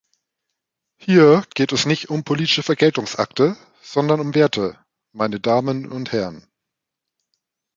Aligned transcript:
Hier 0.95 1.45
geht 1.53 1.73
es 1.73 1.85
nicht 1.85 2.09
um 2.09 2.23
politische 2.23 2.63
Vergeltungsakte, 2.63 3.55
sondern 3.83 4.19
um 4.19 4.33
Werte, 4.33 4.83
meine 5.11 5.39
Damen 5.39 5.91
und 5.91 6.11
Herren. 6.11 6.47